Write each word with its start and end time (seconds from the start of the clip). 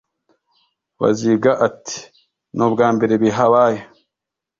Baziga 0.99 1.51
ati“Ni 1.67 2.61
ubwa 2.67 2.87
mbere 2.95 3.13
bihabaye 3.23 3.79